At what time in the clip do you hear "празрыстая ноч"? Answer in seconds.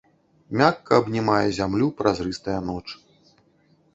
1.99-2.87